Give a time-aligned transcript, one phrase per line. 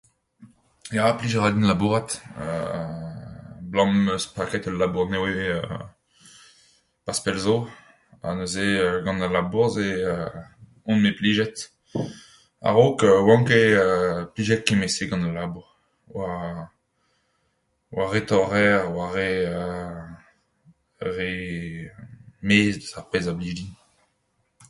[0.97, 2.09] Ya, plij a ra din labourat
[2.45, 2.85] euu
[3.71, 5.39] 'blam 'm eus paket ul labour nevez
[7.05, 7.57] pas pell zo
[8.21, 8.65] ha neuze
[9.05, 9.85] gant al labour-se
[10.89, 11.55] on bet plijet.
[12.67, 13.67] A-raok 'oan ket
[14.33, 15.65] plijet kement-se gant al labour...
[16.17, 16.29] oa...
[17.95, 18.83] oa re torr-revr...
[18.95, 19.29] oa re...
[21.15, 21.31] re
[22.45, 23.71] 'maez eus ar pezh a blij din.